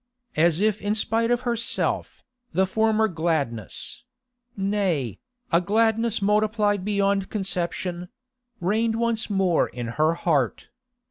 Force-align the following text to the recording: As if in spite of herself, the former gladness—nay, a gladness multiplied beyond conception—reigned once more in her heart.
As 0.35 0.59
if 0.61 0.81
in 0.81 0.95
spite 0.95 1.29
of 1.29 1.41
herself, 1.41 2.23
the 2.53 2.65
former 2.65 3.07
gladness—nay, 3.07 5.19
a 5.51 5.61
gladness 5.61 6.23
multiplied 6.23 6.83
beyond 6.83 7.29
conception—reigned 7.29 8.95
once 8.95 9.29
more 9.29 9.69
in 9.69 9.87
her 10.01 10.15
heart. 10.15 10.69